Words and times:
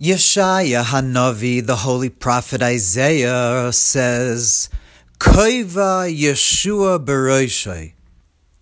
Yeshaya 0.00 0.84
Hanavi, 0.84 1.66
the 1.66 1.74
holy 1.74 2.08
prophet 2.08 2.62
Isaiah, 2.62 3.72
says, 3.72 4.70
Koiva 5.18 6.06
Yeshua 6.08 7.04
Beroshai. 7.04 7.94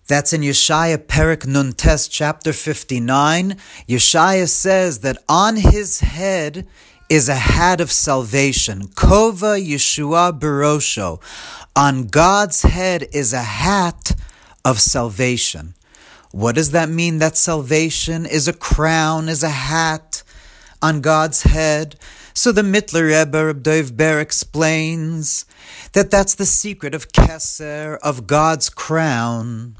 That's 0.08 0.32
in 0.32 0.40
Yeshaya 0.40 0.96
Perik 0.96 1.44
Nuntes, 1.44 2.08
chapter 2.10 2.54
59. 2.54 3.54
Yeshaya 3.86 4.48
says 4.48 5.00
that 5.00 5.18
on 5.28 5.56
his 5.56 6.00
head 6.00 6.66
is 7.10 7.28
a 7.28 7.34
hat 7.34 7.82
of 7.82 7.92
salvation. 7.92 8.88
Kova 8.88 9.62
Yeshua 9.62 10.40
Berosho. 10.40 11.20
On 11.76 12.06
God's 12.06 12.62
head 12.62 13.08
is 13.12 13.34
a 13.34 13.42
hat 13.42 14.12
of 14.64 14.80
salvation. 14.80 15.74
What 16.32 16.54
does 16.54 16.70
that 16.70 16.88
mean? 16.88 17.18
That 17.18 17.36
salvation 17.36 18.26
is 18.26 18.48
a 18.48 18.52
crown, 18.52 19.28
is 19.28 19.42
a 19.42 19.48
hat 19.48 20.05
on 20.86 21.00
God's 21.00 21.42
head. 21.42 21.96
So 22.32 22.52
the 22.52 22.62
Mittler 22.62 23.08
Rebbe 23.08 23.46
Reb 23.46 23.96
Ber 23.96 24.20
explains 24.20 25.44
that 25.94 26.12
that's 26.12 26.36
the 26.36 26.46
secret 26.46 26.94
of 26.94 27.08
Kesser, 27.08 27.98
of 28.02 28.28
God's 28.28 28.68
crown. 28.68 29.76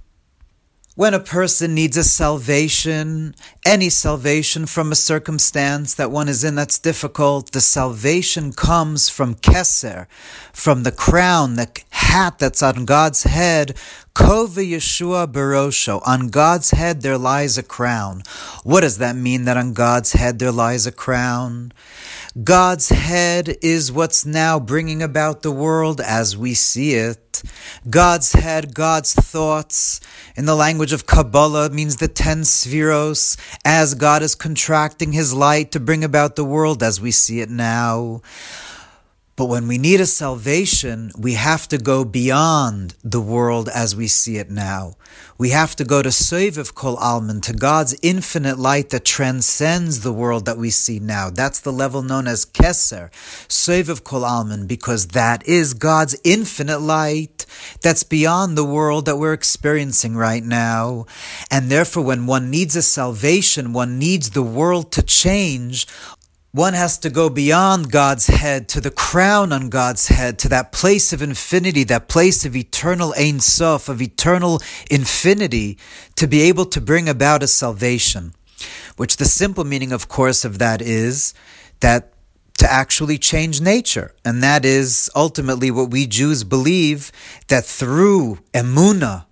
When 0.97 1.13
a 1.13 1.21
person 1.21 1.75
needs 1.75 1.99
a 1.99 2.03
salvation, 2.03 3.35
any 3.67 3.91
salvation 3.91 4.65
from 4.65 4.91
a 4.91 4.95
circumstance 4.95 5.93
that 5.93 6.11
one 6.11 6.27
is 6.27 6.43
in 6.43 6.55
that's 6.55 6.79
difficult, 6.79 7.53
the 7.53 7.61
salvation 7.61 8.55
comes 8.55 9.11
from 9.11 9.35
Keser, 9.35 10.07
from 10.55 10.85
the 10.85 10.93
crown, 10.93 11.57
the 11.57 11.69
hat 11.91 12.39
that's 12.39 12.63
on 12.63 12.87
God's 12.87 13.25
head. 13.25 13.77
Kova 14.15 14.65
Yeshua 14.67 15.31
Barosho. 15.31 16.01
On 16.07 16.29
God's 16.29 16.71
head 16.71 17.03
there 17.03 17.19
lies 17.19 17.59
a 17.59 17.63
crown. 17.63 18.23
What 18.65 18.81
does 18.81 18.97
that 18.97 19.17
mean 19.17 19.45
that 19.45 19.59
on 19.59 19.75
God's 19.75 20.15
head 20.15 20.39
there 20.39 20.51
lies 20.51 20.87
a 20.87 20.93
crown? 20.93 21.73
God's 22.45 22.91
head 22.91 23.57
is 23.63 23.91
what's 23.91 24.27
now 24.27 24.61
bringing 24.61 25.03
about 25.03 25.41
the 25.41 25.51
world 25.51 26.03
as 26.03 26.37
we 26.37 26.53
see 26.53 26.93
it. 26.93 27.43
God's 27.89 28.35
head, 28.35 28.75
God's 28.75 29.15
thoughts, 29.15 30.01
in 30.37 30.45
the 30.45 30.55
language 30.55 30.93
of 30.93 31.07
Kabbalah, 31.07 31.71
means 31.71 31.97
the 31.97 32.09
ten 32.09 32.43
sefiros, 32.43 33.39
as 33.65 33.95
God 33.95 34.23
is 34.23 34.35
contracting 34.35 35.13
his 35.13 35.33
light 35.33 35.73
to 35.73 35.81
bring 35.81 36.05
about 36.05 36.37
the 36.37 36.45
world 36.45 36.83
as 36.83 37.01
we 37.01 37.11
see 37.11 37.41
it 37.41 37.49
now. 37.49 38.21
But 39.37 39.47
when 39.51 39.69
we 39.69 39.77
need 39.77 40.01
a 40.01 40.07
salvation, 40.07 41.13
we 41.19 41.35
have 41.35 41.69
to 41.69 41.77
go 41.77 42.07
beyond 42.07 42.95
the 43.05 43.21
world 43.21 43.69
as 43.69 43.95
we 43.95 44.07
see 44.09 44.39
it 44.39 44.51
now. 44.51 44.95
We 45.37 45.51
have 45.51 45.77
to 45.77 45.85
go 45.85 46.01
to 46.01 46.09
Soiviv 46.09 46.75
Kol 46.75 46.97
Alman, 46.97 47.43
to 47.43 47.53
God's 47.53 47.95
infinite 48.03 48.59
light 48.59 48.89
that 48.91 49.05
transcends 49.05 50.01
the 50.01 50.13
world 50.13 50.47
that 50.47 50.57
we 50.57 50.71
see 50.71 50.99
now. 50.99 51.29
That's 51.29 51.61
the 51.61 51.73
level 51.73 52.03
known 52.03 52.27
as 52.27 52.47
Keser, 52.47 53.11
Soiviv 53.47 54.05
Kol 54.05 54.25
Alman, 54.25 54.67
because 54.67 55.09
that 55.09 55.47
is 55.47 55.75
God's 55.75 56.19
infinite 56.25 56.81
light 56.81 57.45
that's 57.83 58.05
beyond 58.05 58.57
the 58.57 58.65
world 58.65 59.05
that 59.05 59.19
we're 59.19 59.35
experiencing 59.35 60.17
right 60.17 60.45
now. 60.45 61.05
And 61.51 61.69
therefore, 61.69 62.05
when 62.05 62.25
one 62.25 62.49
needs 62.49 62.75
a 62.75 62.81
salvation, 62.81 63.75
one 63.75 63.99
needs 63.99 64.31
the 64.31 64.43
world 64.43 64.93
to 64.93 65.03
change, 65.03 65.87
one 66.57 66.73
has 66.73 66.97
to 66.97 67.11
go 67.11 67.29
beyond 67.29 67.93
God's 67.93 68.29
head 68.29 68.67
to 68.71 68.81
the 68.81 68.91
crown 68.91 69.53
on 69.53 69.69
God's 69.69 70.09
head, 70.09 70.39
to 70.39 70.49
that 70.49 70.73
place 70.73 71.13
of 71.13 71.21
infinity, 71.21 71.85
that 71.85 72.09
place 72.09 72.47
of 72.47 72.57
eternal 72.57 73.13
Ein 73.19 73.41
Sof, 73.41 73.91
of 73.91 74.01
eternal 74.01 74.63
infinity, 74.91 75.77
to 76.15 76.27
be 76.27 76.41
able 76.41 76.65
to 76.65 76.81
bring 76.81 77.11
about 77.11 77.43
a 77.43 77.47
salvation. 77.47 78.33
Which 78.97 79.19
the 79.19 79.27
simple 79.27 79.65
meaning, 79.65 79.93
of 79.93 80.09
course, 80.09 80.47
of 80.47 80.59
that 80.59 80.81
is 80.81 81.35
that 81.81 82.15
to 82.57 82.73
actually 82.73 83.19
change 83.19 83.61
nature. 83.61 84.15
And 84.25 84.43
that 84.43 84.65
is 84.65 85.11
ultimately 85.15 85.71
what 85.71 85.91
we 85.91 86.07
Jews 86.07 86.43
believe 86.43 87.13
that 87.49 87.67
through 87.67 88.39
emuna, 88.55 89.27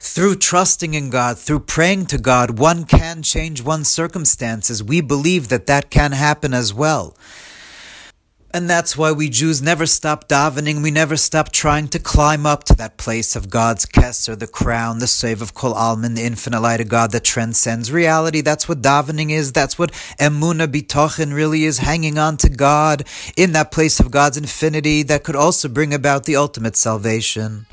through 0.00 0.36
trusting 0.36 0.94
in 0.94 1.10
God, 1.10 1.38
through 1.38 1.60
praying 1.60 2.06
to 2.06 2.18
God, 2.18 2.58
one 2.58 2.84
can 2.84 3.22
change 3.22 3.62
one's 3.62 3.88
circumstances. 3.88 4.82
We 4.82 5.00
believe 5.00 5.48
that 5.48 5.66
that 5.66 5.90
can 5.90 6.12
happen 6.12 6.54
as 6.54 6.72
well. 6.72 7.16
And 8.54 8.68
that's 8.68 8.96
why 8.96 9.12
we 9.12 9.28
Jews 9.28 9.60
never 9.60 9.84
stop 9.84 10.26
davening. 10.26 10.82
We 10.82 10.90
never 10.90 11.18
stop 11.18 11.52
trying 11.52 11.88
to 11.88 11.98
climb 11.98 12.46
up 12.46 12.64
to 12.64 12.74
that 12.76 12.96
place 12.96 13.36
of 13.36 13.50
God's 13.50 13.84
Kesser, 13.84 14.38
the 14.38 14.46
crown, 14.46 15.00
the 15.00 15.06
Soiviv 15.06 15.52
Kol 15.52 15.74
Alman, 15.74 16.14
the 16.14 16.24
infinite 16.24 16.60
light 16.60 16.80
of 16.80 16.88
God 16.88 17.12
that 17.12 17.24
transcends 17.24 17.92
reality. 17.92 18.40
That's 18.40 18.66
what 18.66 18.80
davening 18.80 19.30
is. 19.30 19.52
That's 19.52 19.78
what 19.78 19.92
Emuna 20.18 20.66
Bitochen 20.66 21.34
really 21.34 21.64
is, 21.64 21.78
hanging 21.78 22.16
on 22.18 22.38
to 22.38 22.48
God 22.48 23.06
in 23.36 23.52
that 23.52 23.70
place 23.70 24.00
of 24.00 24.10
God's 24.10 24.38
infinity 24.38 25.02
that 25.02 25.24
could 25.24 25.36
also 25.36 25.68
bring 25.68 25.92
about 25.92 26.24
the 26.24 26.34
ultimate 26.34 26.74
salvation. 26.74 27.67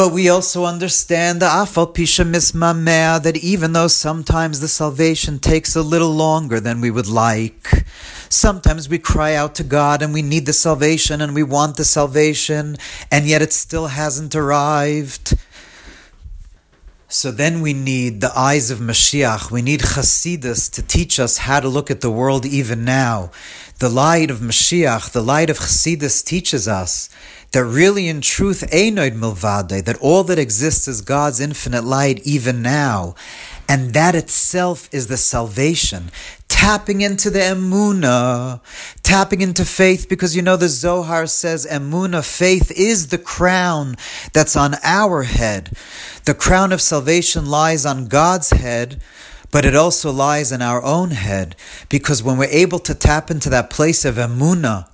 But 0.00 0.14
we 0.14 0.30
also 0.30 0.64
understand 0.64 1.42
the 1.42 1.44
afal 1.44 1.94
pisha 1.94 2.24
mismamea 2.24 3.22
that 3.22 3.36
even 3.36 3.74
though 3.74 3.86
sometimes 3.86 4.60
the 4.60 4.66
salvation 4.66 5.38
takes 5.38 5.76
a 5.76 5.82
little 5.82 6.14
longer 6.14 6.58
than 6.58 6.80
we 6.80 6.90
would 6.90 7.06
like, 7.06 7.84
sometimes 8.30 8.88
we 8.88 8.98
cry 8.98 9.34
out 9.34 9.54
to 9.56 9.62
God 9.62 10.00
and 10.00 10.14
we 10.14 10.22
need 10.22 10.46
the 10.46 10.54
salvation 10.54 11.20
and 11.20 11.34
we 11.34 11.42
want 11.42 11.76
the 11.76 11.84
salvation, 11.84 12.78
and 13.12 13.26
yet 13.26 13.42
it 13.42 13.52
still 13.52 13.88
hasn't 13.88 14.34
arrived. 14.34 15.36
So 17.08 17.30
then 17.30 17.60
we 17.60 17.74
need 17.74 18.22
the 18.22 18.32
eyes 18.34 18.70
of 18.70 18.78
Mashiach. 18.78 19.50
We 19.50 19.60
need 19.60 19.80
Chasidus 19.80 20.72
to 20.72 20.82
teach 20.82 21.20
us 21.20 21.38
how 21.38 21.60
to 21.60 21.68
look 21.68 21.90
at 21.90 22.00
the 22.00 22.10
world 22.10 22.46
even 22.46 22.86
now. 22.86 23.32
The 23.80 23.90
light 23.90 24.30
of 24.30 24.38
Mashiach, 24.38 25.10
the 25.10 25.22
light 25.22 25.50
of 25.50 25.58
Chasidus 25.58 26.24
teaches 26.24 26.68
us 26.68 27.10
that 27.52 27.64
really 27.64 28.06
in 28.08 28.20
truth, 28.20 28.64
Einoid 28.72 29.16
Milvade, 29.16 29.84
that 29.84 29.98
all 29.98 30.22
that 30.24 30.38
exists 30.38 30.86
is 30.86 31.00
God's 31.00 31.40
infinite 31.40 31.84
light 31.84 32.20
even 32.24 32.62
now. 32.62 33.14
And 33.68 33.92
that 33.94 34.14
itself 34.14 34.88
is 34.92 35.06
the 35.06 35.16
salvation. 35.16 36.10
Tapping 36.48 37.00
into 37.00 37.30
the 37.30 37.38
emuna, 37.38 38.60
tapping 39.02 39.40
into 39.40 39.64
faith, 39.64 40.08
because 40.08 40.36
you 40.36 40.42
know 40.42 40.56
the 40.56 40.68
Zohar 40.68 41.26
says 41.26 41.66
emuna, 41.66 42.24
faith 42.24 42.70
is 42.72 43.08
the 43.08 43.18
crown 43.18 43.96
that's 44.32 44.56
on 44.56 44.74
our 44.82 45.22
head. 45.22 45.70
The 46.26 46.34
crown 46.34 46.72
of 46.72 46.80
salvation 46.80 47.46
lies 47.46 47.86
on 47.86 48.08
God's 48.08 48.50
head, 48.50 49.00
but 49.50 49.64
it 49.64 49.74
also 49.74 50.12
lies 50.12 50.52
in 50.52 50.60
our 50.60 50.82
own 50.82 51.12
head, 51.12 51.56
because 51.88 52.22
when 52.22 52.36
we're 52.36 52.44
able 52.50 52.80
to 52.80 52.94
tap 52.94 53.30
into 53.30 53.48
that 53.50 53.70
place 53.70 54.04
of 54.04 54.16
emuna, 54.16 54.89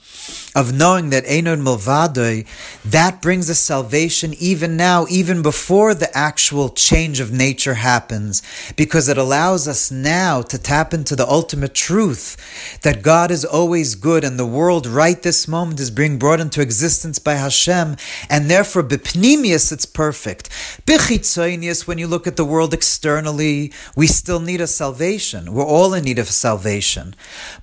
of 0.57 0.73
knowing 0.73 1.11
that 1.11 1.27
Einon 1.27 1.61
Milvadoi, 1.61 2.47
that 2.83 3.21
brings 3.21 3.51
us 3.51 3.59
salvation 3.59 4.33
even 4.39 4.75
now, 4.75 5.05
even 5.11 5.43
before 5.43 5.95
the 5.95 6.17
actual 6.17 6.71
change 6.71 7.21
of 7.21 7.31
nature 7.31 7.75
happens, 7.75 8.43
because 8.75 9.07
it 9.07 9.19
allows 9.19 9.69
us 9.69 9.91
now 9.91 10.41
to 10.41 10.57
tap 10.57 10.95
into 10.95 11.15
the 11.15 11.29
ultimate 11.29 11.75
truth 11.75 12.81
that 12.81 13.03
God 13.03 13.31
is 13.31 13.45
always 13.45 13.95
good 13.95 14.25
and 14.25 14.39
the 14.39 14.47
world 14.47 14.87
right 14.87 15.21
this 15.21 15.47
moment 15.47 15.79
is 15.79 15.91
being 15.91 16.19
brought 16.19 16.41
into 16.41 16.63
existence 16.63 17.19
by 17.19 17.35
Hashem, 17.35 17.97
and 18.31 18.51
therefore 18.51 18.83
Bipnimius 18.83 19.71
it's 19.73 19.85
perfect. 19.85 20.49
Bichitzoinius, 20.87 21.87
when 21.87 21.99
you 21.99 22.07
look 22.07 22.27
at 22.27 22.37
the 22.37 22.47
world 22.47 22.73
externally, 22.73 23.75
we 23.95 24.07
still 24.07 24.41
need 24.41 24.63
a 24.63 24.67
salvation. 24.67 25.53
We're 25.53 25.67
all 25.67 25.93
in 25.93 26.05
need 26.05 26.19
of 26.19 26.29
salvation. 26.29 27.15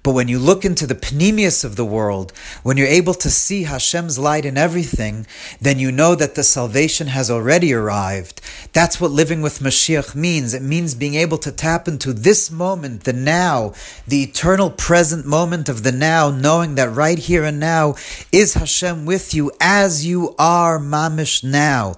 But 0.03 0.11
when 0.11 0.27
you 0.27 0.37
look 0.37 0.63
into 0.63 0.85
the 0.85 0.93
Pnimius 0.93 1.63
of 1.63 1.75
the 1.75 1.85
world, 1.85 2.31
when 2.61 2.77
you're 2.83 2.91
able 2.91 3.13
to 3.13 3.29
see 3.29 3.63
Hashem's 3.63 4.19
light 4.19 4.43
in 4.43 4.57
everything, 4.57 5.25
then 5.61 5.79
you 5.79 5.89
know 5.89 6.15
that 6.15 6.35
the 6.35 6.43
salvation 6.43 7.07
has 7.07 7.31
already 7.31 7.73
arrived. 7.73 8.41
That's 8.73 8.99
what 8.99 9.09
living 9.09 9.41
with 9.41 9.59
Mashiach 9.59 10.15
means. 10.15 10.53
It 10.53 10.61
means 10.61 10.93
being 10.93 11.15
able 11.15 11.37
to 11.37 11.51
tap 11.51 11.87
into 11.87 12.11
this 12.11 12.51
moment, 12.51 13.05
the 13.05 13.13
now, 13.13 13.73
the 14.05 14.21
eternal 14.21 14.69
present 14.69 15.25
moment 15.25 15.69
of 15.69 15.83
the 15.83 15.93
now, 15.93 16.29
knowing 16.29 16.75
that 16.75 16.91
right 16.91 17.17
here 17.17 17.45
and 17.45 17.57
now 17.57 17.95
is 18.33 18.55
Hashem 18.55 19.05
with 19.05 19.33
you 19.33 19.51
as 19.61 20.05
you 20.05 20.35
are 20.37 20.77
mamish 20.77 21.41
now. 21.41 21.95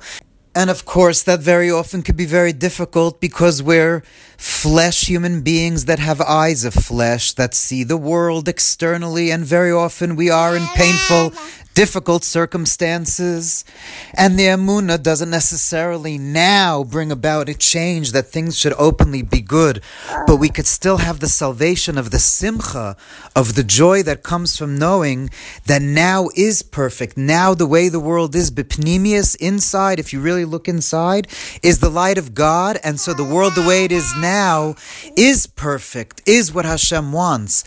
And 0.57 0.69
of 0.69 0.85
course, 0.85 1.21
that 1.23 1.41
very 1.41 1.69
often 1.69 2.01
could 2.01 2.15
be 2.15 2.25
very 2.25 2.53
difficult 2.53 3.19
because 3.19 3.61
we're 3.61 4.03
flesh 4.37 5.01
human 5.01 5.41
beings 5.41 5.83
that 5.83 5.99
have 5.99 6.21
eyes 6.21 6.63
of 6.63 6.73
flesh 6.73 7.33
that 7.33 7.53
see 7.53 7.83
the 7.83 7.97
world 7.97 8.47
externally, 8.47 9.31
and 9.31 9.43
very 9.43 9.71
often 9.71 10.15
we 10.15 10.29
are 10.29 10.55
in 10.55 10.65
painful 10.67 11.33
difficult 11.75 12.23
circumstances, 12.23 13.65
and 14.13 14.39
the 14.39 14.45
Amunah 14.45 15.03
doesn't 15.03 15.29
necessarily 15.29 16.17
now 16.17 16.85
bring 16.85 17.11
about 17.11 17.49
a 17.49 17.53
change 17.53 18.13
that 18.13 18.27
things 18.27 18.57
should 18.57 18.73
openly 18.79 19.21
be 19.21 19.41
good, 19.41 19.83
but 20.25 20.37
we 20.37 20.49
could 20.49 20.65
still 20.65 20.97
have 20.97 21.19
the 21.19 21.27
salvation 21.27 21.97
of 21.97 22.11
the 22.11 22.17
simcha, 22.17 22.95
of 23.35 23.55
the 23.55 23.63
joy 23.63 24.01
that 24.01 24.23
comes 24.23 24.57
from 24.57 24.79
knowing 24.79 25.29
that 25.65 25.81
now 25.81 26.29
is 26.35 26.63
perfect. 26.63 27.17
Now 27.17 27.53
the 27.53 27.67
way 27.67 27.89
the 27.89 27.99
world 27.99 28.33
is, 28.35 28.49
bipnimius, 28.51 29.35
inside, 29.35 29.99
if 29.99 30.13
you 30.13 30.21
really 30.21 30.45
look 30.45 30.69
inside, 30.69 31.27
is 31.61 31.79
the 31.79 31.89
light 31.89 32.17
of 32.17 32.33
God, 32.33 32.79
and 32.85 32.99
so 32.99 33.13
the 33.13 33.23
world 33.23 33.53
the 33.53 33.67
way 33.67 33.83
it 33.83 33.91
is 33.91 34.15
now 34.17 34.75
is 35.17 35.45
perfect, 35.45 36.21
is 36.25 36.53
what 36.53 36.63
Hashem 36.63 37.11
wants. 37.11 37.65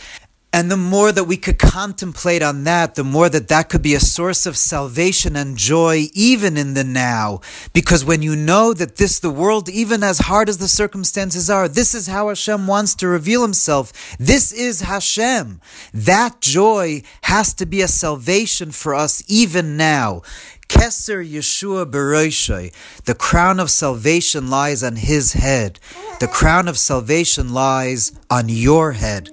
And 0.51 0.71
the 0.71 0.77
more 0.77 1.11
that 1.11 1.25
we 1.25 1.37
could 1.37 1.59
contemplate 1.59 2.41
on 2.41 2.63
that, 2.63 2.95
the 2.95 3.03
more 3.03 3.29
that 3.29 3.49
that 3.49 3.69
could 3.69 3.83
be 3.83 3.93
a 3.93 3.99
source 3.99 4.47
of 4.47 4.57
salvation 4.57 5.35
and 5.35 5.55
joy 5.55 6.07
even 6.15 6.57
in 6.57 6.73
the 6.73 6.83
now. 6.83 7.41
Because 7.71 8.03
when 8.03 8.23
you 8.23 8.35
know 8.35 8.73
that 8.73 8.95
this, 8.95 9.19
the 9.19 9.29
world, 9.29 9.69
even 9.69 10.01
as 10.01 10.19
hard 10.19 10.49
as 10.49 10.57
the 10.57 10.67
circumstances 10.67 11.51
are, 11.51 11.67
this 11.67 11.93
is 11.93 12.07
how 12.07 12.29
Hashem 12.29 12.65
wants 12.65 12.95
to 12.95 13.07
reveal 13.07 13.43
himself. 13.43 14.17
This 14.17 14.51
is 14.51 14.81
Hashem. 14.81 15.61
That 15.93 16.41
joy 16.41 17.03
has 17.23 17.53
to 17.53 17.67
be 17.67 17.81
a 17.81 17.87
salvation 17.87 18.71
for 18.71 18.95
us 18.95 19.23
even 19.27 19.77
now. 19.77 20.23
Keser 20.67 21.23
Yeshua 21.23 21.85
Beroshai. 21.85 22.73
The 23.05 23.15
crown 23.15 23.59
of 23.59 23.69
salvation 23.69 24.49
lies 24.49 24.83
on 24.83 24.95
his 24.95 25.33
head. 25.33 25.79
The 26.19 26.27
crown 26.27 26.67
of 26.67 26.77
salvation 26.77 27.53
lies 27.53 28.13
on 28.31 28.49
your 28.49 28.93
head. 28.93 29.29